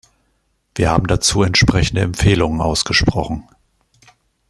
Wir 0.73 0.89
haben 0.89 1.05
dazu 1.05 1.43
entsprechende 1.43 2.01
Empfehlungen 2.01 2.59
ausgesprochen. 2.59 3.47